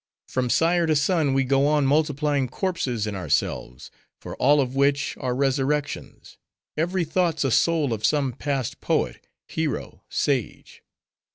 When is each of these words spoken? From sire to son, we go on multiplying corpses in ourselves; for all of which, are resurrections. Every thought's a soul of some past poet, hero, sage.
From 0.27 0.49
sire 0.49 0.87
to 0.87 0.95
son, 0.95 1.31
we 1.35 1.43
go 1.43 1.67
on 1.67 1.85
multiplying 1.85 2.47
corpses 2.47 3.05
in 3.05 3.13
ourselves; 3.13 3.91
for 4.19 4.35
all 4.37 4.59
of 4.59 4.73
which, 4.75 5.15
are 5.19 5.35
resurrections. 5.35 6.39
Every 6.75 7.03
thought's 7.03 7.43
a 7.43 7.51
soul 7.51 7.93
of 7.93 8.03
some 8.03 8.33
past 8.33 8.81
poet, 8.81 9.27
hero, 9.45 10.03
sage. 10.09 10.81